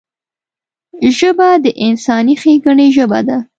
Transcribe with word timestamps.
ژبه 1.17 1.49
د 1.63 1.65
انساني 1.87 2.35
ښیګڼې 2.41 2.87
ژبه 2.97 3.19
ده 3.27 3.37